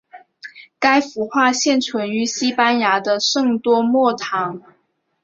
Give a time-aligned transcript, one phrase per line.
[0.79, 4.63] 这幅画现存于西班牙的圣多默堂。